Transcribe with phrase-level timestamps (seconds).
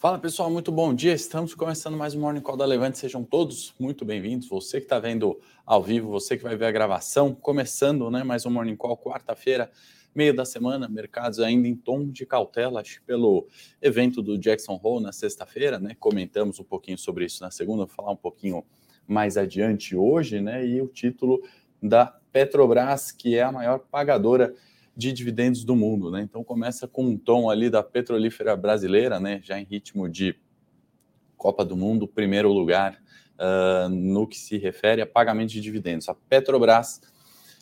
[0.00, 1.12] Fala pessoal, muito bom dia.
[1.12, 2.96] Estamos começando mais um Morning Call da Levante.
[2.96, 4.48] Sejam todos muito bem-vindos.
[4.48, 8.46] Você que está vendo ao vivo, você que vai ver a gravação, começando né, mais
[8.46, 9.68] um Morning Call, quarta-feira,
[10.14, 13.48] meio da semana, mercados ainda em tom de cautela, acho pelo
[13.82, 15.96] evento do Jackson Hole na sexta-feira, né?
[15.98, 18.64] Comentamos um pouquinho sobre isso na segunda, vou falar um pouquinho
[19.04, 20.64] mais adiante hoje, né?
[20.64, 21.42] E o título
[21.82, 24.54] da Petrobras, que é a maior pagadora
[24.98, 26.22] de dividendos do mundo, né?
[26.22, 29.40] Então começa com um tom ali da petrolífera brasileira, né?
[29.44, 30.34] Já em ritmo de
[31.36, 33.00] Copa do Mundo, primeiro lugar
[33.38, 36.08] uh, no que se refere a pagamento de dividendos.
[36.08, 37.00] A Petrobras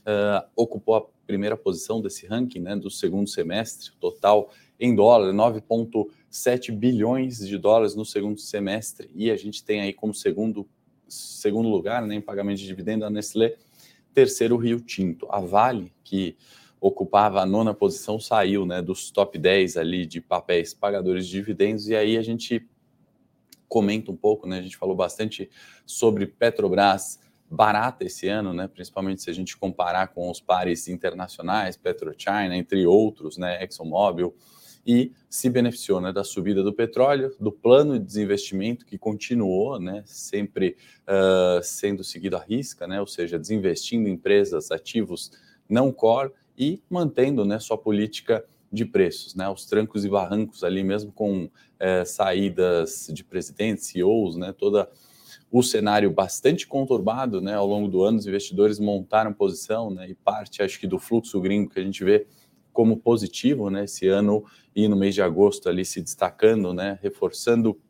[0.01, 2.75] uh, ocupou a primeira posição desse ranking, né?
[2.75, 9.37] Do segundo semestre, total em dólar, 9,7 bilhões de dólares no segundo semestre, e a
[9.37, 10.67] gente tem aí como segundo
[11.07, 13.57] segundo lugar, né, em pagamento de dividendo a Nestlé,
[14.15, 15.27] terceiro Rio Tinto.
[15.31, 16.37] A Vale, que
[16.81, 21.89] ocupava a nona posição, saiu né, dos top 10 ali de papéis pagadores de dividendos,
[21.89, 22.67] e aí a gente
[23.69, 24.59] comenta um pouco, né?
[24.59, 25.51] A gente falou bastante
[25.85, 28.69] sobre Petrobras barata esse ano, né?
[28.69, 33.63] Principalmente se a gente comparar com os pares internacionais, PetroChina, entre outros, né?
[33.63, 34.35] ExxonMobil,
[34.87, 40.05] e se beneficiou né, da subida do petróleo, do plano de desinvestimento que continuou, né,
[40.07, 45.33] sempre uh, sendo seguido à risca, né, ou seja, desinvestindo em empresas, ativos
[45.69, 50.83] não core e mantendo né, sua política de preços, né, os trancos e barrancos ali,
[50.83, 51.49] mesmo com
[51.79, 54.91] é, saídas de presidentes, CEOs, né, toda
[55.51, 60.15] o cenário bastante conturbado, né, ao longo do ano, os investidores montaram posição, né, e
[60.15, 62.27] parte, acho que, do fluxo gringo que a gente vê
[62.73, 64.45] como positivo, né, esse ano
[64.75, 67.81] e no mês de agosto ali se destacando, né, reforçando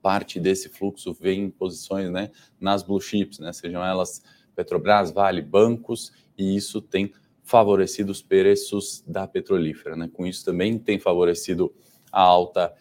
[0.00, 4.22] parte desse fluxo vem em posições, né, nas blue chips, né, sejam elas
[4.54, 7.12] Petrobras, Vale, bancos, e isso tem
[7.50, 10.08] favorecido os preços da petrolífera, né?
[10.12, 11.74] Com isso também tem favorecido
[12.12, 12.72] a alta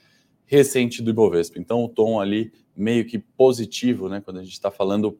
[0.46, 1.58] recente do Ibovespa.
[1.58, 4.22] Então o tom ali meio que positivo, né?
[4.22, 5.20] Quando a gente está falando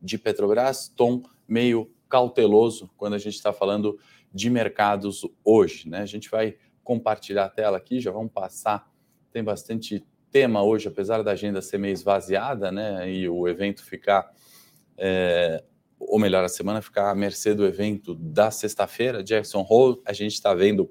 [0.00, 3.98] de Petrobras, tom meio cauteloso quando a gente está falando
[4.32, 5.98] de mercados hoje, né?
[5.98, 8.88] A gente vai compartilhar a tela aqui, já vamos passar.
[9.32, 13.12] Tem bastante tema hoje, apesar da agenda ser meio esvaziada, né?
[13.12, 14.32] E o evento ficar
[14.96, 15.64] é,
[16.08, 20.34] ou melhor, a semana ficar à mercê do evento da sexta-feira, Jackson Hole, a gente
[20.34, 20.90] está vendo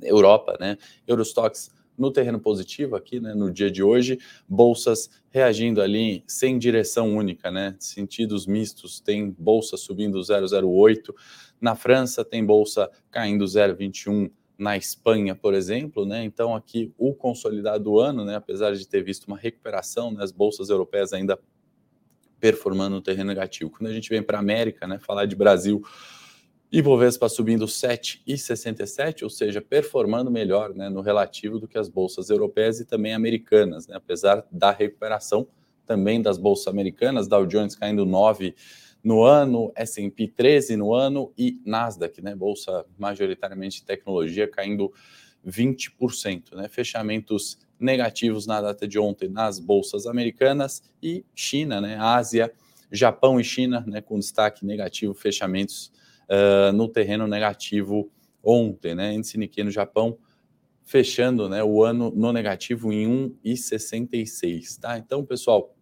[0.00, 0.76] Europa, né?
[1.06, 3.34] Eurostox no terreno positivo aqui, né?
[3.34, 4.18] No dia de hoje,
[4.48, 7.76] bolsas reagindo ali sem direção única, né?
[7.78, 11.14] Sentidos mistos, tem bolsa subindo 0,08
[11.60, 16.24] na França, tem bolsa caindo 0,21 na Espanha, por exemplo, né?
[16.24, 18.36] Então aqui o consolidado do ano, né?
[18.36, 20.22] Apesar de ter visto uma recuperação, né?
[20.22, 21.38] as bolsas europeias ainda
[22.44, 23.70] performando no terreno negativo.
[23.70, 25.82] Quando a gente vem para a América, né, falar de Brasil,
[26.70, 32.80] Ibovespa subindo 7,67, ou seja, performando melhor né, no relativo do que as bolsas europeias
[32.80, 35.48] e também americanas, né, apesar da recuperação
[35.86, 38.54] também das bolsas americanas, Dow Jones caindo 9
[39.02, 44.92] no ano, S&P 13 no ano e Nasdaq, né, bolsa majoritariamente tecnologia, caindo
[45.46, 52.52] 20%, né, fechamentos negativos na data de ontem nas bolsas americanas e China, né, Ásia,
[52.90, 55.92] Japão e China, né, com destaque negativo, fechamentos
[56.28, 58.10] uh, no terreno negativo
[58.42, 60.18] ontem, né, índice Nikkei no Japão
[60.84, 64.98] fechando, né, o ano no negativo em 1,66, tá?
[64.98, 65.74] Então, pessoal,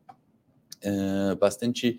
[0.85, 1.99] uh, bastante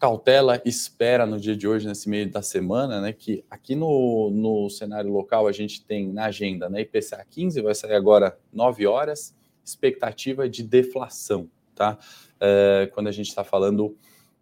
[0.00, 3.12] cautela, espera no dia de hoje, nesse meio da semana, né?
[3.12, 6.80] Que aqui no, no cenário local a gente tem na agenda, né?
[6.80, 11.98] IPCA 15 vai sair agora 9 horas, expectativa de deflação, tá?
[12.40, 13.94] É, quando a gente está falando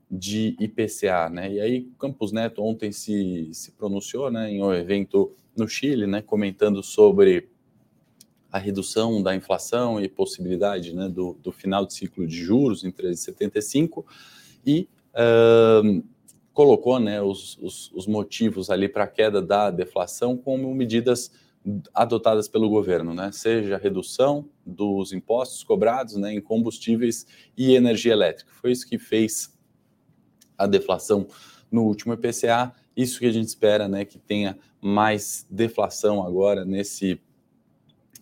[0.08, 1.52] de IPCA, né?
[1.52, 4.52] E aí Campos Neto ontem se, se pronunciou, né?
[4.52, 6.22] Em um evento no Chile, né?
[6.22, 7.48] Comentando sobre
[8.52, 11.08] a redução da inflação e possibilidade, né?
[11.08, 14.04] Do, do final de ciclo de juros em 13,75
[14.64, 14.88] e
[16.52, 21.30] colocou né, os, os, os motivos ali para a queda da deflação como medidas
[21.92, 23.30] adotadas pelo governo, né?
[23.32, 27.26] seja redução dos impostos cobrados né, em combustíveis
[27.56, 28.50] e energia elétrica.
[28.54, 29.56] Foi isso que fez
[30.56, 31.26] a deflação
[31.70, 32.74] no último IPCA.
[32.96, 37.20] Isso que a gente espera, né, que tenha mais deflação agora nesse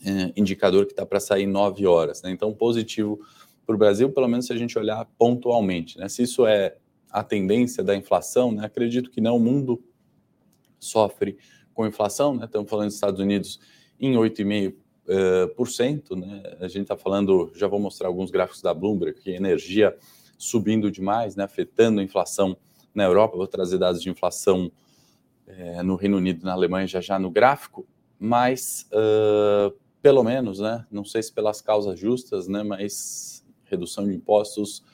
[0.05, 2.23] é, indicador que está para sair nove horas.
[2.23, 2.31] Né?
[2.31, 3.21] Então, positivo
[3.65, 5.99] para o Brasil, pelo menos se a gente olhar pontualmente.
[5.99, 6.09] Né?
[6.09, 6.77] Se isso é
[7.17, 8.67] a tendência da inflação, né?
[8.67, 9.83] acredito que não, o mundo
[10.79, 11.39] sofre
[11.73, 12.45] com inflação, né?
[12.45, 13.59] estamos falando dos Estados Unidos
[13.99, 16.43] em 8,5%, uh, né?
[16.61, 19.97] a gente está falando, já vou mostrar alguns gráficos da Bloomberg, que energia
[20.37, 21.45] subindo demais, né?
[21.45, 22.55] afetando a inflação
[22.95, 24.71] na Europa, vou trazer dados de inflação
[25.47, 30.85] uh, no Reino Unido na Alemanha já já no gráfico, mas uh, pelo menos, né?
[30.91, 32.63] Não sei se pelas causas justas, né?
[32.63, 34.85] Mas redução de impostos,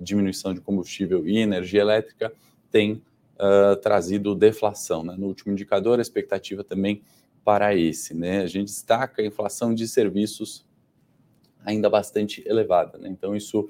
[0.00, 2.32] diminuição de combustível e energia elétrica
[2.70, 3.02] tem
[3.36, 5.04] uh, trazido deflação.
[5.04, 5.14] Né?
[5.16, 7.02] No último indicador, a expectativa também
[7.44, 8.14] para esse.
[8.14, 8.42] Né?
[8.42, 10.64] A gente destaca a inflação de serviços
[11.64, 12.98] ainda bastante elevada.
[12.98, 13.08] Né?
[13.08, 13.68] Então, isso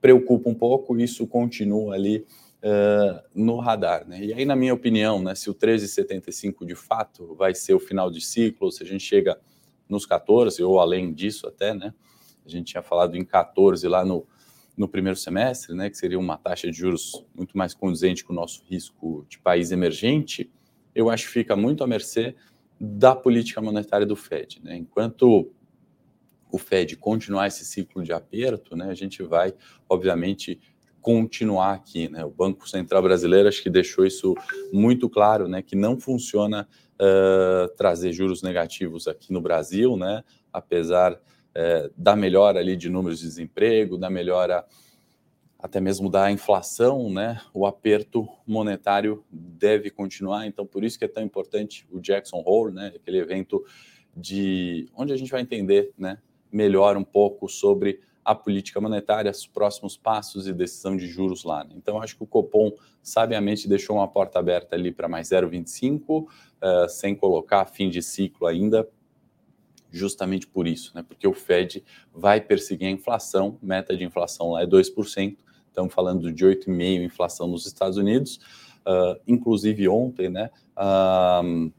[0.00, 2.26] preocupa um pouco, isso continua ali
[2.62, 4.06] uh, no radar.
[4.06, 4.24] Né?
[4.24, 8.10] E aí, na minha opinião, né, se o 13,75 de fato vai ser o final
[8.10, 9.38] de ciclo, se a gente chega
[9.88, 11.94] nos 14, ou além disso até, né?
[12.44, 14.26] A gente tinha falado em 14 lá no,
[14.78, 18.36] no primeiro semestre, né, que seria uma taxa de juros muito mais condizente com o
[18.36, 20.50] nosso risco de país emergente,
[20.94, 22.36] eu acho que fica muito à mercê
[22.80, 24.60] da política monetária do Fed.
[24.62, 24.76] Né?
[24.76, 25.50] Enquanto
[26.50, 29.52] o Fed continuar esse ciclo de aperto, né, a gente vai,
[29.88, 30.60] obviamente,
[31.00, 32.08] continuar aqui.
[32.08, 32.24] Né?
[32.24, 34.34] O Banco Central Brasileiro acho que deixou isso
[34.72, 40.22] muito claro, né, que não funciona uh, trazer juros negativos aqui no Brasil, né,
[40.52, 41.20] apesar
[41.58, 44.64] uh, da melhora ali de números de desemprego, da melhora
[45.58, 50.46] até mesmo da inflação, né, o aperto monetário deve continuar.
[50.46, 53.64] Então, por isso que é tão importante o Jackson Hole, né, aquele evento
[54.16, 56.18] de onde a gente vai entender, né,
[56.50, 61.64] melhor um pouco sobre a política monetária, os próximos passos e decisão de juros lá.
[61.64, 61.70] Né?
[61.76, 62.70] Então, acho que o Copom
[63.02, 66.28] sabiamente deixou uma porta aberta ali para mais 0,25, uh,
[66.60, 68.86] eh, sem colocar fim de ciclo ainda,
[69.90, 71.02] justamente por isso, né?
[71.02, 75.36] porque o Fed vai perseguir a inflação, meta de inflação lá é 2%,
[75.66, 78.40] estamos falando de 8,5% inflação nos Estados Unidos,
[78.86, 80.50] uh, inclusive ontem, né?
[80.76, 81.72] Uh,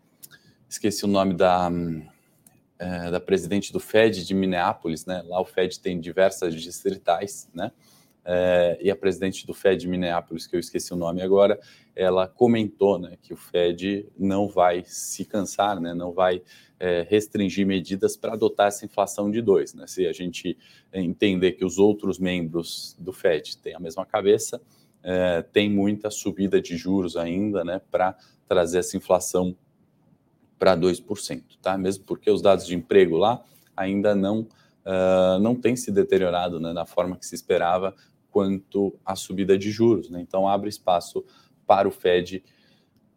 [0.70, 5.22] esqueci o nome da, uh, da presidente do Fed de Minneapolis, né?
[5.26, 7.72] Lá o Fed tem diversas distritais, né?
[8.26, 11.60] É, e a presidente do Fed Minneapolis, que eu esqueci o nome agora,
[11.96, 16.42] ela comentou né, que o Fed não vai se cansar, né, não vai
[16.80, 19.74] é, restringir medidas para adotar essa inflação de dois.
[19.74, 19.88] Né?
[19.88, 20.58] Se a gente
[20.94, 24.62] entender que os outros membros do Fed têm a mesma cabeça,
[25.04, 28.16] é, tem muita subida de juros ainda né, para
[28.48, 29.56] trazer essa inflação
[30.58, 31.78] para 2%, tá?
[31.78, 33.44] mesmo porque os dados de emprego lá
[33.76, 34.46] ainda não,
[34.90, 37.96] uh, não têm se deteriorado né, na forma que se esperava
[38.32, 40.10] quanto à subida de juros.
[40.10, 40.20] Né?
[40.22, 41.24] Então, abre espaço
[41.68, 42.44] para o Fed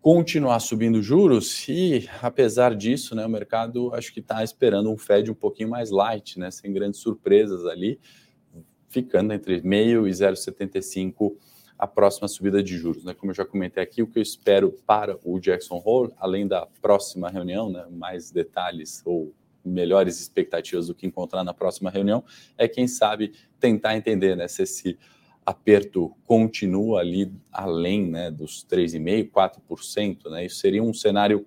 [0.00, 5.30] continuar subindo juros e, apesar disso, né, o mercado acho que está esperando um Fed
[5.30, 8.00] um pouquinho mais light, né, sem grandes surpresas ali,
[8.88, 11.36] ficando entre meio e 0,75
[11.78, 13.04] a próxima subida de juros.
[13.04, 13.14] Né?
[13.14, 16.66] Como eu já comentei aqui, o que eu espero para o Jackson Hole, além da
[16.80, 19.32] próxima reunião, né, mais detalhes ou
[19.64, 22.24] melhores expectativas do que encontrar na próxima reunião,
[22.58, 24.98] é quem sabe tentar entender né, se esse
[25.44, 31.46] aperto continua ali além né, dos 3,5%, 4%, né, isso seria um cenário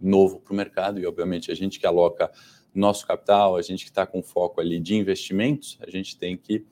[0.00, 2.30] novo para o mercado e, obviamente, a gente que aloca
[2.74, 6.64] nosso capital, a gente que está com foco ali de investimentos, a gente tem que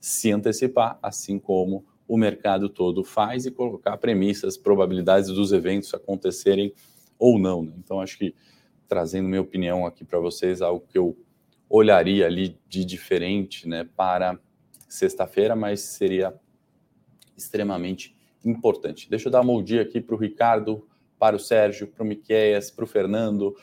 [0.00, 6.72] se antecipar, assim como o mercado todo faz e colocar premissas, probabilidades dos eventos acontecerem
[7.18, 7.62] ou não.
[7.62, 7.72] Né?
[7.78, 8.34] Então, acho que
[8.88, 11.16] trazendo minha opinião aqui para vocês, algo que eu
[11.68, 14.38] olharia ali de diferente né, para
[14.88, 16.34] sexta-feira, mas seria
[17.36, 19.10] extremamente importante.
[19.10, 20.86] Deixa eu dar uma bom dia aqui para o Ricardo,
[21.18, 23.56] para o Sérgio, para o Miqueias, para o Fernando,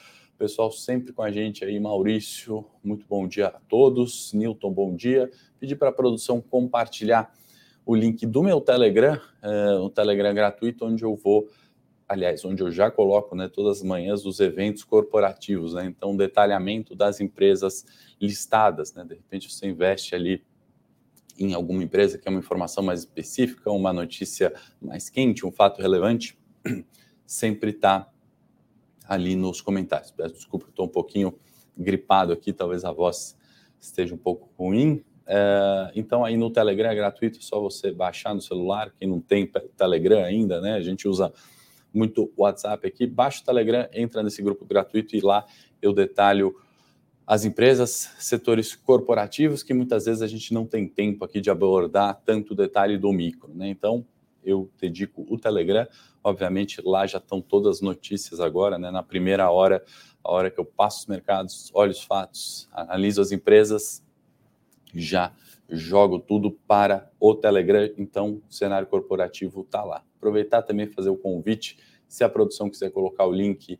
[0.43, 5.31] pessoal sempre com a gente aí, Maurício, muito bom dia a todos, Newton, bom dia.
[5.57, 7.33] Pedir para a produção compartilhar
[7.85, 11.47] o link do meu Telegram, uh, um Telegram gratuito, onde eu vou
[12.07, 15.85] aliás, onde eu já coloco né, todas as manhãs os eventos corporativos, né?
[15.85, 17.85] Então, detalhamento das empresas
[18.19, 19.03] listadas, né?
[19.03, 20.43] De repente você investe ali
[21.37, 25.81] em alguma empresa que é uma informação mais específica, uma notícia mais quente, um fato
[25.81, 26.37] relevante,
[27.25, 28.09] sempre está
[29.07, 30.11] ali nos comentários.
[30.11, 31.37] Peço desculpa, estou um pouquinho
[31.77, 33.37] gripado aqui, talvez a voz
[33.79, 35.03] esteja um pouco ruim.
[35.25, 38.93] É, então, aí no Telegram é gratuito, é só você baixar no celular.
[38.99, 40.73] Quem não tem Telegram ainda, né?
[40.73, 41.33] A gente usa
[41.93, 43.05] muito WhatsApp aqui.
[43.05, 45.45] Baixa o Telegram, entra nesse grupo gratuito e lá
[45.81, 46.55] eu detalho
[47.25, 52.21] as empresas, setores corporativos que muitas vezes a gente não tem tempo aqui de abordar
[52.25, 53.69] tanto detalhe do micro, né?
[53.69, 54.05] Então,
[54.43, 55.87] eu dedico o Telegram,
[56.21, 58.91] obviamente lá já estão todas as notícias agora, né?
[58.91, 59.83] Na primeira hora,
[60.21, 64.03] a hora que eu passo os mercados, olho os fatos, analiso as empresas,
[64.93, 65.33] já
[65.69, 70.03] jogo tudo para o Telegram, então o cenário corporativo está lá.
[70.17, 71.77] Aproveitar também fazer o convite,
[72.07, 73.79] se a produção quiser colocar o link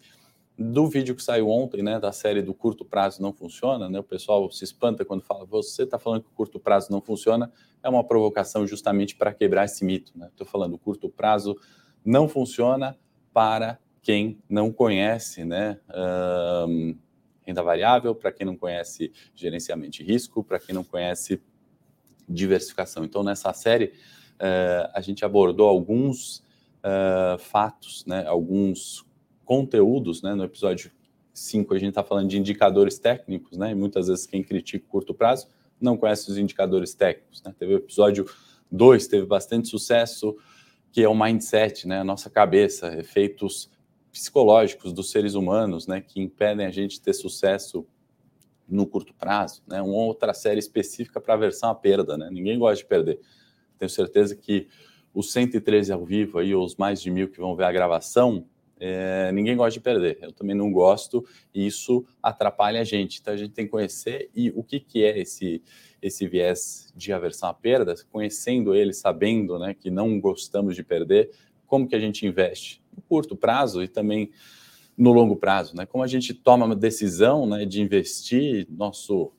[0.57, 4.03] do vídeo que saiu ontem, né, da série do curto prazo não funciona, né, o
[4.03, 7.89] pessoal se espanta quando fala, você está falando que o curto prazo não funciona, é
[7.89, 11.57] uma provocação justamente para quebrar esse mito, né, estou falando, o curto prazo
[12.05, 12.97] não funciona
[13.33, 15.79] para quem não conhece, né,
[16.67, 16.95] um,
[17.45, 21.41] renda variável, para quem não conhece gerenciamento de risco, para quem não conhece
[22.27, 23.03] diversificação.
[23.03, 23.94] Então, nessa série,
[24.36, 26.44] uh, a gente abordou alguns
[26.84, 29.06] uh, fatos, né, alguns
[29.46, 30.22] conteúdos.
[30.22, 30.92] Né, no episódio
[31.34, 34.89] 5, a gente está falando de indicadores técnicos, né, e muitas vezes quem critica o
[34.89, 35.48] curto prazo
[35.80, 37.44] não conhece os indicadores técnicos.
[37.44, 37.53] Né?
[37.58, 38.25] Teve o episódio
[38.72, 40.36] 2, teve bastante sucesso,
[40.92, 43.70] que é o mindset, né, a nossa cabeça, efeitos
[44.12, 47.86] psicológicos dos seres humanos, né, que impedem a gente ter sucesso
[48.67, 49.82] no curto prazo, né?
[49.82, 52.29] Uma outra série específica para aversão à perda, né?
[52.32, 53.20] Ninguém gosta de perder.
[53.77, 54.67] Tenho certeza que
[55.13, 58.46] os 113 ao vivo aí, ou os mais de mil que vão ver a gravação,
[58.79, 60.17] é, ninguém gosta de perder.
[60.22, 63.20] Eu também não gosto e isso atrapalha a gente.
[63.22, 65.62] Então a gente tem que conhecer e o que, que é esse
[66.01, 71.32] esse viés de aversão à perda, conhecendo ele, sabendo, né, que não gostamos de perder,
[71.65, 74.29] como que a gente investe no curto prazo e também
[74.97, 75.85] no longo prazo, né?
[75.85, 79.31] Como a gente toma uma decisão, né, de investir nosso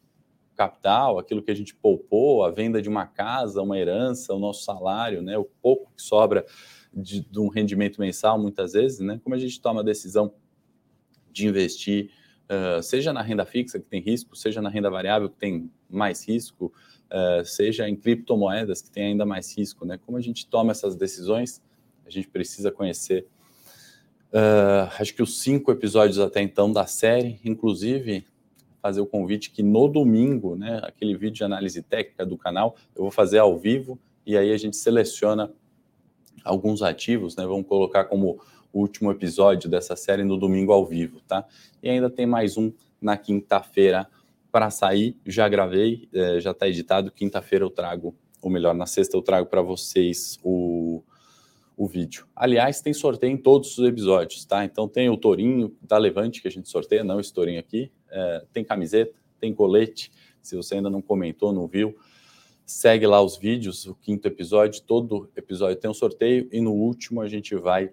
[0.56, 4.64] capital, aquilo que a gente poupou, a venda de uma casa, uma herança, o nosso
[4.64, 6.44] salário, né, o pouco que sobra
[6.92, 9.20] de, de um rendimento mensal, muitas vezes, né?
[9.22, 10.32] Como a gente toma a decisão
[11.32, 12.10] de investir,
[12.44, 16.26] uh, seja na renda fixa que tem risco, seja na renda variável que tem mais
[16.26, 16.72] risco,
[17.10, 19.98] uh, seja em criptomoedas que tem ainda mais risco, né?
[19.98, 21.60] Como a gente toma essas decisões,
[22.06, 23.26] a gente precisa conhecer
[24.34, 28.26] Uh, acho que os cinco episódios até então da série, inclusive
[28.82, 33.02] fazer o convite que no domingo, né, aquele vídeo de análise técnica do canal, eu
[33.02, 35.52] vou fazer ao vivo e aí a gente seleciona
[36.44, 38.40] alguns ativos, né, vamos colocar como
[38.72, 41.46] o último episódio dessa série no domingo ao vivo, tá?
[41.80, 44.04] E ainda tem mais um na quinta-feira
[44.50, 48.12] para sair, já gravei, é, já está editado, quinta-feira eu trago,
[48.42, 51.04] ou melhor, na sexta eu trago para vocês o
[51.76, 52.26] o vídeo.
[52.34, 54.64] Aliás, tem sorteio em todos os episódios, tá?
[54.64, 57.90] Então tem o tourinho da Levante que a gente sorteia, não esse tourinho aqui.
[58.10, 60.12] É, tem camiseta, tem colete.
[60.40, 61.96] Se você ainda não comentou, não viu,
[62.64, 67.20] segue lá os vídeos, o quinto episódio, todo episódio tem um sorteio e no último
[67.20, 67.90] a gente vai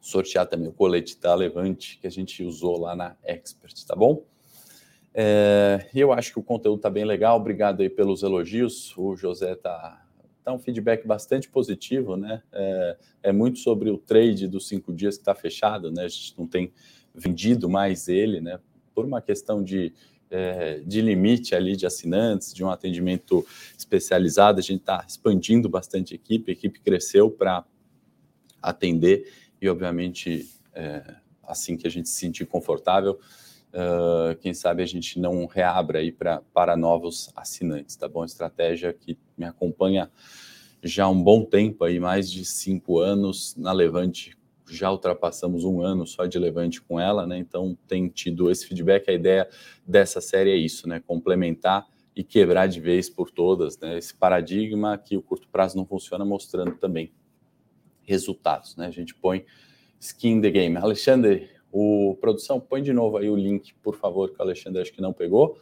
[0.00, 4.22] sortear também o colete da Levante que a gente usou lá na Expert, tá bom?
[5.12, 8.96] É, eu acho que o conteúdo tá bem legal, obrigado aí pelos elogios.
[8.98, 10.05] O José tá
[10.46, 12.40] Está um feedback bastante positivo, né?
[12.52, 16.04] É, é, muito sobre o trade dos cinco dias que está fechado, né?
[16.04, 16.72] A gente não tem
[17.12, 18.60] vendido mais ele, né?
[18.94, 19.92] Por uma questão de,
[20.30, 23.44] é, de limite ali de assinantes, de um atendimento
[23.76, 27.64] especializado, a gente está expandindo bastante a equipe, a equipe cresceu para
[28.62, 29.28] atender
[29.60, 33.18] e, obviamente, é, assim que a gente se sentir confortável,
[33.76, 38.24] Uh, quem sabe a gente não reabra aí pra, para novos assinantes, tá bom?
[38.24, 40.10] Estratégia que me acompanha
[40.82, 44.34] já há um bom tempo aí, mais de cinco anos na Levante,
[44.66, 47.36] já ultrapassamos um ano só de Levante com ela, né?
[47.36, 49.10] Então tem tido esse feedback.
[49.10, 49.46] A ideia
[49.86, 51.02] dessa série é isso, né?
[51.06, 53.98] Complementar e quebrar de vez por todas, né?
[53.98, 57.12] Esse paradigma que o curto prazo não funciona, mostrando também
[58.02, 58.86] resultados, né?
[58.86, 59.44] A gente põe
[60.00, 60.76] skin in the game.
[60.78, 64.90] Alexandre, o produção, põe de novo aí o link, por favor, que o Alexandre acho
[64.90, 65.58] que não pegou.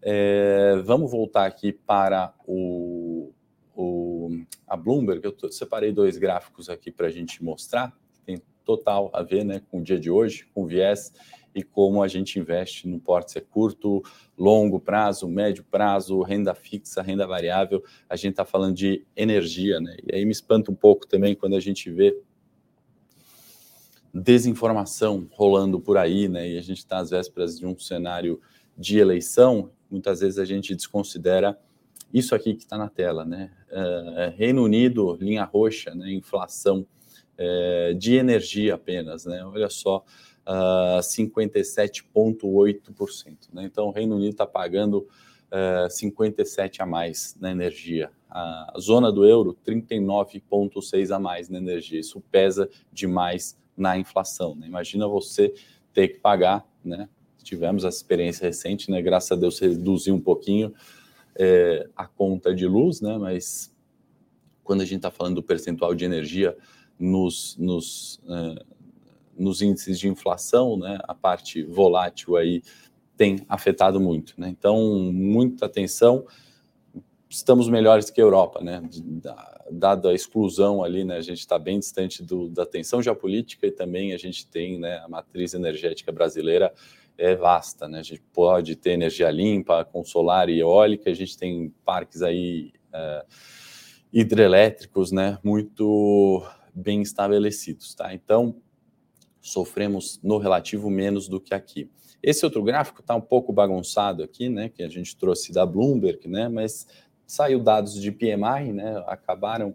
[0.00, 3.32] É, vamos voltar aqui para o,
[3.74, 4.30] o
[4.68, 5.20] a Bloomberg.
[5.24, 7.92] Eu separei dois gráficos aqui para a gente mostrar,
[8.24, 11.12] tem total a ver né, com o dia de hoje, com viés
[11.52, 14.00] e como a gente investe no porte curto,
[14.38, 17.82] longo prazo, médio prazo, renda fixa, renda variável.
[18.08, 19.96] A gente está falando de energia, né?
[20.06, 22.16] E aí me espanta um pouco também quando a gente vê
[24.12, 26.50] desinformação rolando por aí, né?
[26.50, 28.40] E a gente está às vésperas de um cenário
[28.76, 31.58] de eleição, muitas vezes a gente desconsidera
[32.12, 33.50] isso aqui que está na tela, né?
[33.70, 36.12] Uh, Reino Unido, linha roxa, né?
[36.12, 36.84] Inflação
[37.38, 39.44] uh, de energia apenas, né?
[39.44, 40.04] Olha só,
[40.46, 43.52] uh, 57,8%.
[43.52, 43.64] Né?
[43.64, 45.08] Então, o Reino Unido está pagando
[45.50, 48.10] uh, 57 a mais na energia.
[48.30, 52.00] A zona do euro, 39,6 a mais na energia.
[52.00, 54.54] Isso pesa demais na inflação.
[54.54, 54.66] Né?
[54.66, 55.54] Imagina você
[55.92, 57.08] ter que pagar, né?
[57.42, 59.02] Tivemos essa experiência recente, né?
[59.02, 60.72] Graças a Deus reduziu um pouquinho
[61.36, 63.18] é, a conta de luz, né?
[63.18, 63.74] Mas
[64.62, 66.56] quando a gente está falando do percentual de energia
[66.98, 68.64] nos, nos, é,
[69.36, 70.98] nos índices de inflação, né?
[71.02, 72.62] A parte volátil aí
[73.16, 74.48] tem afetado muito, né?
[74.48, 76.24] Então, muita atenção
[77.32, 78.82] estamos melhores que a Europa, né?
[79.70, 81.16] Dada a exclusão ali, né?
[81.16, 84.98] A gente está bem distante do, da tensão geopolítica e também a gente tem, né?
[84.98, 86.72] A matriz energética brasileira
[87.16, 88.00] é vasta, né?
[88.00, 92.72] A gente pode ter energia limpa, com solar e eólica, a gente tem parques aí
[92.92, 93.24] é,
[94.12, 95.38] hidrelétricos, né?
[95.42, 98.12] Muito bem estabelecidos, tá?
[98.12, 98.56] Então,
[99.40, 101.90] sofremos no relativo menos do que aqui.
[102.22, 106.28] Esse outro gráfico está um pouco bagunçado aqui, né, que a gente trouxe da Bloomberg,
[106.28, 106.86] né, mas
[107.32, 109.74] saiu dados de PMI, né, acabaram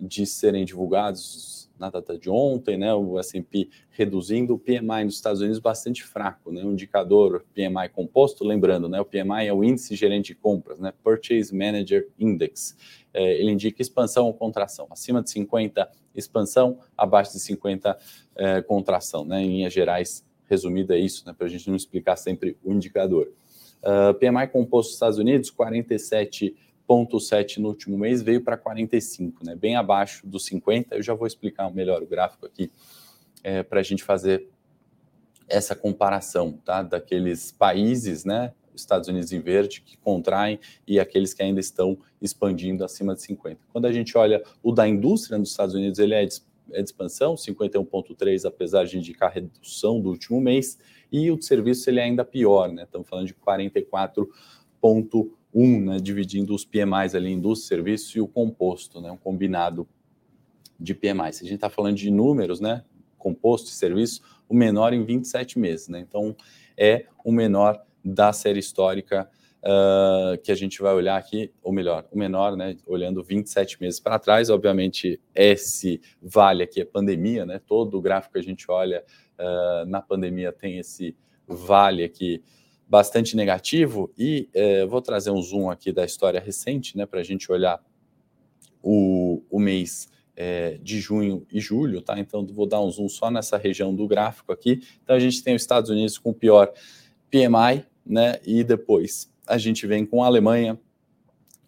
[0.00, 5.40] de serem divulgados na data de ontem, né, o S&P reduzindo o PMI nos Estados
[5.40, 9.94] Unidos bastante fraco, né, um indicador PMI composto, lembrando, né, o PMI é o índice
[9.94, 12.76] gerente de compras, né, Purchase Manager Index,
[13.14, 17.96] é, ele indica expansão ou contração, acima de 50 expansão, abaixo de 50
[18.34, 22.16] é, contração, né, em linhas gerais, resumido é isso, né, para a gente não explicar
[22.16, 23.32] sempre o indicador.
[23.80, 26.56] Uh, PMI composto dos Estados Unidos, 47
[26.88, 29.54] 0,7 no último mês, veio para 45, né?
[29.54, 30.96] bem abaixo dos 50.
[30.96, 32.70] Eu já vou explicar melhor o gráfico aqui
[33.42, 34.48] é, para a gente fazer
[35.46, 36.82] essa comparação tá?
[36.82, 38.52] daqueles países, né?
[38.74, 43.60] Estados Unidos em verde, que contraem, e aqueles que ainda estão expandindo acima de 50.
[43.72, 46.40] Quando a gente olha o da indústria nos Estados Unidos, ele é de,
[46.70, 50.78] é de expansão, 51,3, apesar de indicar redução do último mês,
[51.10, 52.84] e o de serviço ele é ainda pior, né?
[52.84, 55.30] Estamos falando de 44,1
[55.60, 59.88] um, né, dividindo os PMIs ali, indústria, serviço e o composto, né, um combinado
[60.78, 61.36] de PMIs.
[61.36, 62.84] Se a gente está falando de números, né,
[63.18, 66.36] composto e serviço, o menor em 27 meses, né, então
[66.76, 69.28] é o menor da série histórica
[69.64, 73.98] uh, que a gente vai olhar aqui, ou melhor, o menor, né, olhando 27 meses
[73.98, 78.70] para trás, obviamente esse vale aqui é pandemia, né, todo o gráfico que a gente
[78.70, 79.04] olha
[79.36, 81.16] uh, na pandemia tem esse
[81.48, 82.44] vale aqui
[82.88, 87.24] bastante negativo e é, vou trazer um zoom aqui da história recente, né, para a
[87.24, 87.82] gente olhar
[88.82, 92.18] o, o mês é, de junho e julho, tá?
[92.18, 94.80] Então vou dar um zoom só nessa região do gráfico aqui.
[95.02, 96.72] Então a gente tem os Estados Unidos com o pior
[97.28, 98.38] PMI, né?
[98.46, 100.78] E depois a gente vem com a Alemanha,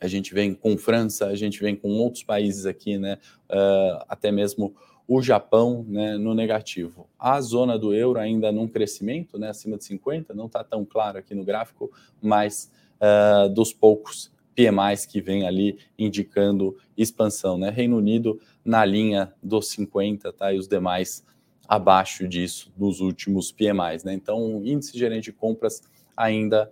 [0.00, 3.18] a gente vem com França, a gente vem com outros países aqui, né?
[3.50, 4.74] Uh, até mesmo
[5.12, 7.09] o Japão né, no negativo.
[7.18, 11.18] A zona do euro ainda num crescimento, né, acima de 50, não está tão claro
[11.18, 11.90] aqui no gráfico,
[12.23, 12.70] mas
[13.01, 17.59] uh, dos poucos PMIs que vem ali indicando expansão.
[17.59, 17.70] Né?
[17.70, 20.53] Reino Unido na linha dos 50, tá?
[20.53, 21.27] e os demais
[21.66, 24.05] abaixo disso nos últimos PMIs.
[24.05, 24.14] Né?
[24.14, 25.83] Então, índice gerente de compras
[26.16, 26.70] ainda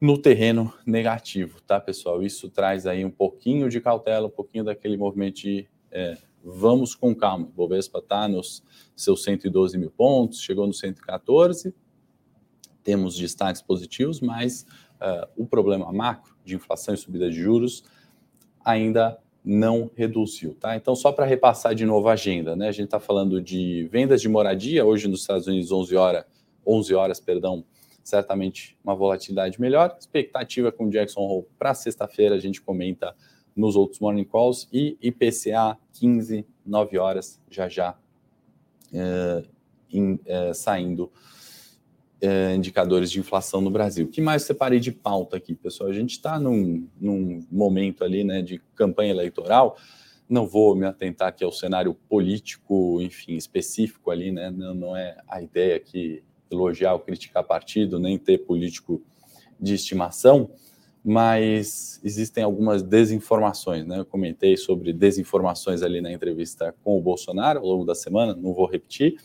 [0.00, 2.22] no terreno negativo, tá, pessoal?
[2.22, 7.14] Isso traz aí um pouquinho de cautela, um pouquinho daquele movimento de é, vamos com
[7.14, 7.46] calma.
[7.46, 8.62] O Bovespa está nos
[8.96, 11.74] seus 112 mil pontos, chegou no 114.
[12.82, 14.66] Temos destaques positivos, mas
[15.00, 17.84] uh, o problema macro de inflação e subida de juros
[18.64, 20.76] ainda não reduziu, tá?
[20.76, 22.68] Então, só para repassar de novo a agenda, né?
[22.68, 26.24] A gente está falando de vendas de moradia, hoje nos Estados Unidos, 11 horas,
[26.66, 27.64] 11 horas, perdão,
[28.04, 29.96] certamente uma volatilidade melhor.
[29.98, 33.14] Expectativa com Jackson Hole para sexta-feira, a gente comenta
[33.60, 37.96] nos outros morning calls e IPCA 15, 9 horas, já já
[39.92, 41.12] in, é, saindo
[42.20, 44.06] é, indicadores de inflação no Brasil.
[44.06, 45.90] O que mais separei de pauta aqui, pessoal?
[45.90, 49.76] A gente está num, num momento ali né, de campanha eleitoral.
[50.28, 54.50] Não vou me atentar aqui ao cenário político, enfim, específico ali, né?
[54.50, 59.02] Não, não é a ideia aqui elogiar ou criticar partido, nem ter político
[59.58, 60.50] de estimação
[61.04, 64.00] mas existem algumas desinformações, né?
[64.00, 68.52] Eu comentei sobre desinformações ali na entrevista com o Bolsonaro ao longo da semana, não
[68.52, 69.16] vou repetir.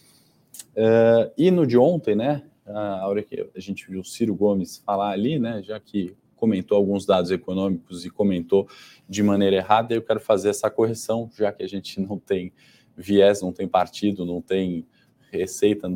[0.72, 2.44] Uh, e no de ontem, né?
[2.66, 5.62] A hora que a gente viu o Ciro Gomes falar ali, né?
[5.62, 8.68] Já que comentou alguns dados econômicos e comentou
[9.08, 12.54] de maneira errada, eu quero fazer essa correção, já que a gente não tem
[12.96, 14.86] viés, não tem partido, não tem
[15.30, 15.92] receita,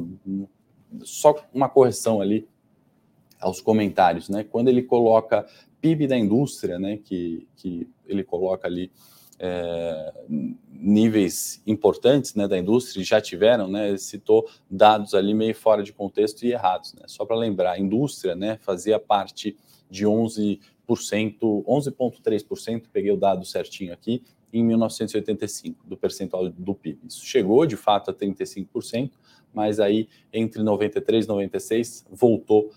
[1.04, 2.48] só uma correção ali
[3.40, 4.44] aos comentários, né?
[4.44, 5.46] Quando ele coloca
[5.82, 8.92] PIB da indústria, né, que, que ele coloca ali
[9.40, 10.14] é,
[10.70, 15.94] níveis importantes né, da indústria, já tiveram, né, ele citou dados ali meio fora de
[15.94, 16.94] contexto e errados.
[16.94, 17.04] Né?
[17.08, 19.56] Só para lembrar, a indústria né, fazia parte
[19.90, 27.00] de 11%, 11,3%, peguei o dado certinho aqui, em 1985, do percentual do PIB.
[27.08, 29.12] Isso chegou, de fato, a 35%,
[29.54, 32.72] mas aí, entre 93 e 96, voltou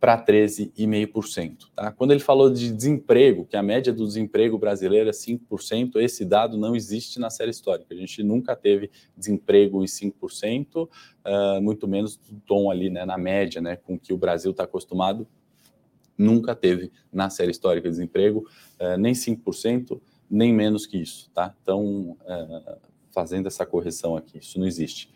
[0.00, 1.68] para 13,5%.
[1.76, 1.92] Tá?
[1.92, 6.56] Quando ele falou de desemprego, que a média do desemprego brasileiro é 5%, esse dado
[6.56, 7.94] não existe na série histórica.
[7.94, 10.88] A gente nunca teve desemprego em 5%, uh,
[11.22, 14.64] ah, muito menos do tom ali, né, na média, né, com que o Brasil está
[14.64, 15.28] acostumado.
[16.16, 18.48] Nunca teve na série histórica de desemprego
[18.80, 21.30] uh, nem 5%, nem menos que isso.
[21.34, 21.54] Tá?
[21.62, 22.78] Então, uh,
[23.10, 25.10] fazendo essa correção aqui, isso não existe.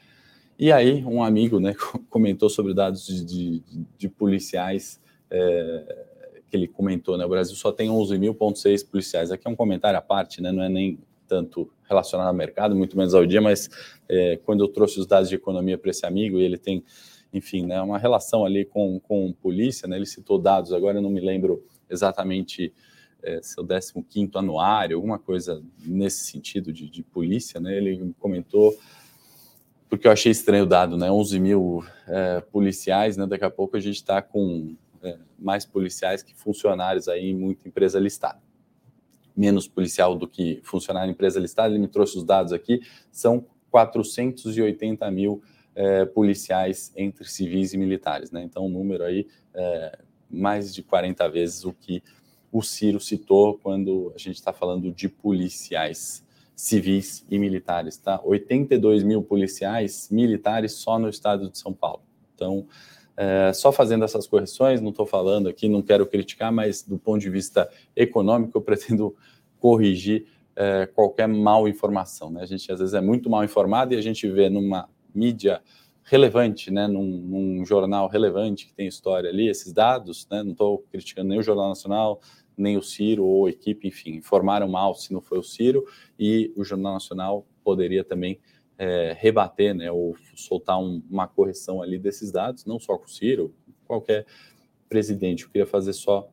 [0.58, 1.74] E aí, um amigo né,
[2.08, 3.62] comentou sobre dados de, de,
[3.98, 6.04] de policiais, é,
[6.48, 7.24] que ele comentou, né?
[7.24, 9.32] O Brasil só tem 11.000,6 policiais.
[9.32, 10.52] Aqui é um comentário à parte, né?
[10.52, 13.68] Não é nem tanto relacionado ao mercado, muito menos ao dia, mas
[14.08, 16.84] é, quando eu trouxe os dados de economia para esse amigo, e ele tem,
[17.32, 21.10] enfim, né, uma relação ali com, com polícia, né, ele citou dados, agora eu não
[21.10, 22.72] me lembro exatamente
[23.22, 28.76] é, seu 15 anuário, alguma coisa nesse sentido de, de polícia, né, ele comentou
[29.88, 31.10] porque eu achei estranho o dado, né?
[31.10, 33.26] 11 mil é, policiais, né?
[33.26, 37.68] Daqui a pouco a gente está com é, mais policiais que funcionários aí em muita
[37.68, 38.40] empresa listada.
[39.36, 43.46] Menos policial do que funcionário em empresa listada, ele me trouxe os dados aqui, são
[43.70, 45.42] 480 mil
[45.74, 48.42] é, policiais entre civis e militares, né?
[48.42, 49.98] Então, um número aí é,
[50.30, 52.02] mais de 40 vezes o que
[52.50, 56.23] o Ciro citou quando a gente está falando de policiais
[56.54, 58.20] civis e militares, tá?
[58.24, 62.02] 82 mil policiais militares só no estado de São Paulo.
[62.34, 62.66] Então,
[63.16, 67.20] é, só fazendo essas correções, não estou falando aqui, não quero criticar, mas do ponto
[67.20, 69.14] de vista econômico, eu pretendo
[69.58, 72.30] corrigir é, qualquer mal informação.
[72.30, 72.42] Né?
[72.42, 75.62] A gente às vezes é muito mal informado e a gente vê numa mídia
[76.04, 80.84] relevante, né, num, num jornal relevante que tem história ali, esses dados, né, não estou
[80.90, 82.20] criticando nem o Jornal Nacional,
[82.56, 85.84] nem o Ciro ou a equipe, enfim, informaram mal se não foi o Ciro,
[86.18, 88.38] e o Jornal Nacional poderia também
[88.78, 93.10] é, rebater, né, ou soltar um, uma correção ali desses dados, não só com o
[93.10, 93.54] Ciro,
[93.86, 94.26] qualquer
[94.88, 95.44] presidente.
[95.44, 96.28] Eu queria fazer só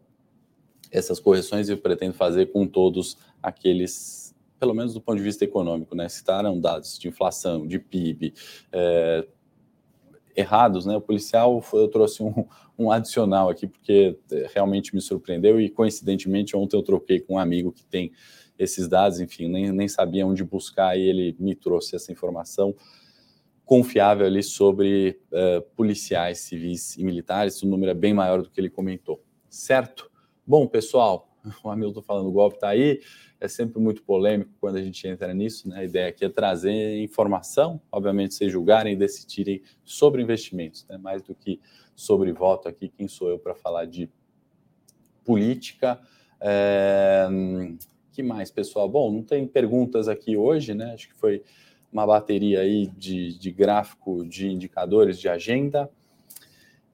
[0.91, 5.43] essas correções e eu pretendo fazer com todos aqueles, pelo menos do ponto de vista
[5.45, 8.33] econômico, né, citaram dados de inflação, de PIB,
[8.71, 9.27] é,
[10.35, 10.95] errados, né?
[10.95, 12.45] O policial eu trouxe um,
[12.77, 17.39] um adicional aqui porque é, realmente me surpreendeu e coincidentemente ontem eu troquei com um
[17.39, 18.11] amigo que tem
[18.57, 22.75] esses dados, enfim, nem, nem sabia onde buscar e ele me trouxe essa informação
[23.65, 28.59] confiável ali sobre uh, policiais civis e militares, o número é bem maior do que
[28.59, 30.11] ele comentou, certo?
[30.45, 31.30] Bom, pessoal,
[31.63, 33.01] o Hamilton falando, golpe está aí,
[33.39, 35.79] é sempre muito polêmico quando a gente entra nisso, né?
[35.79, 40.97] A ideia aqui é trazer informação, obviamente vocês julgarem e decidirem sobre investimentos, né?
[40.97, 41.59] Mais do que
[41.95, 44.09] sobre voto aqui, quem sou eu para falar de
[45.23, 45.99] política?
[46.39, 47.27] É...
[48.11, 48.89] Que mais, pessoal?
[48.89, 50.93] Bom, não tem perguntas aqui hoje, né?
[50.93, 51.43] Acho que foi
[51.91, 55.89] uma bateria aí de, de gráfico de indicadores de agenda.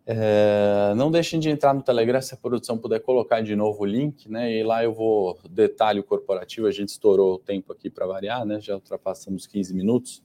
[0.09, 3.85] É, não deixem de entrar no Telegram se a produção puder colocar de novo o
[3.85, 4.49] link, né?
[4.53, 6.65] E lá eu vou detalhe corporativo.
[6.65, 8.61] A gente estourou o tempo aqui para variar, né?
[8.61, 10.23] Já ultrapassamos 15 minutos.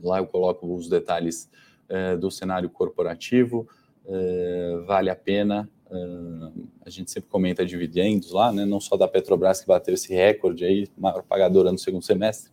[0.00, 1.50] Lá eu coloco os detalhes
[1.88, 3.68] é, do cenário corporativo.
[4.06, 5.68] É, vale a pena.
[5.90, 5.96] É,
[6.86, 8.64] a gente sempre comenta dividendos lá, né?
[8.64, 12.52] Não só da Petrobras que bateu esse recorde aí, maior pagadora no segundo semestre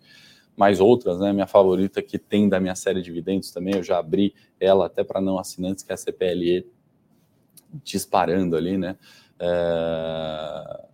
[0.56, 1.32] mais outras, né?
[1.34, 5.04] Minha favorita que tem da minha série de dividendos também, eu já abri ela até
[5.04, 6.68] para não assinantes, que é a CPLE
[7.84, 8.98] disparando ali, né?
[9.40, 10.86] É...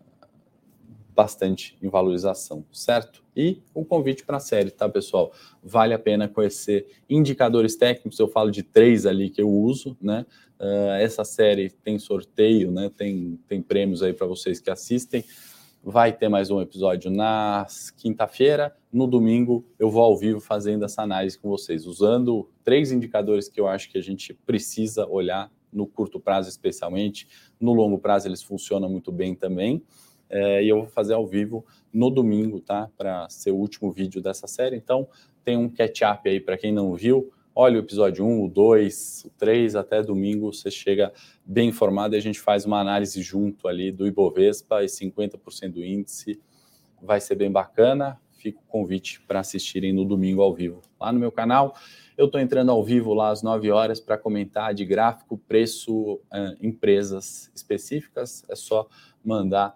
[1.16, 3.24] Bastante em valorização, certo?
[3.36, 5.32] E um convite para a série, tá, pessoal?
[5.64, 10.26] Vale a pena conhecer indicadores técnicos, eu falo de três ali que eu uso, né?
[10.60, 12.92] Uh, essa série tem sorteio, né?
[12.96, 15.24] Tem, tem prêmios aí para vocês que assistem.
[15.90, 18.76] Vai ter mais um episódio na quinta-feira.
[18.92, 23.58] No domingo, eu vou ao vivo fazendo essa análise com vocês, usando três indicadores que
[23.58, 27.26] eu acho que a gente precisa olhar no curto prazo, especialmente.
[27.58, 29.82] No longo prazo, eles funcionam muito bem também.
[30.30, 32.90] É, e eu vou fazer ao vivo no domingo, tá?
[32.98, 34.76] Para ser o último vídeo dessa série.
[34.76, 35.08] Então,
[35.42, 39.30] tem um catch-up aí para quem não viu olha o episódio 1, o 2, o
[39.32, 41.12] 3, até domingo você chega
[41.44, 45.84] bem informado e a gente faz uma análise junto ali do Ibovespa e 50% do
[45.84, 46.40] índice.
[47.02, 48.22] Vai ser bem bacana.
[48.38, 51.76] Fica o convite para assistirem no domingo ao vivo lá no meu canal.
[52.16, 56.22] Eu estou entrando ao vivo lá às 9 horas para comentar de gráfico, preço, uh,
[56.62, 58.46] empresas específicas.
[58.48, 58.88] É só
[59.26, 59.76] mandar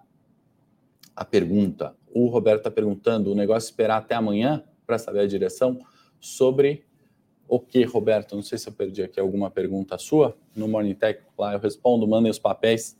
[1.15, 1.95] a pergunta.
[2.13, 5.79] O Roberto está perguntando: o negócio esperar até amanhã para saber a direção
[6.19, 6.85] sobre
[7.51, 8.33] o que, Roberto?
[8.33, 10.37] Não sei se eu perdi aqui alguma pergunta sua.
[10.55, 12.97] No Morning Tech, lá eu respondo, mandem os papéis.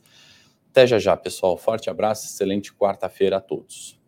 [0.70, 1.56] Até já já, pessoal.
[1.56, 3.98] Forte abraço, excelente quarta-feira a todos.